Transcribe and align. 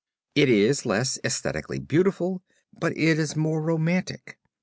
It 0.33 0.49
is 0.49 0.83
less 0.83 1.19
esthetically 1.23 1.77
beautiful 1.77 2.41
but 2.79 2.93
it 2.97 3.19
is 3.19 3.35
more 3.35 3.61
romantic. 3.61 4.39